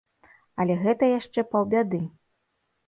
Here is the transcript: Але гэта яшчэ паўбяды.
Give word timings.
Але 0.63 0.79
гэта 0.85 1.11
яшчэ 1.19 1.47
паўбяды. 1.53 2.05